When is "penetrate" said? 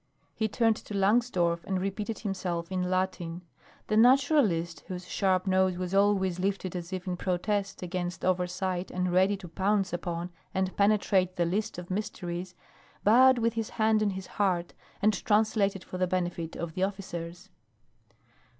10.75-11.35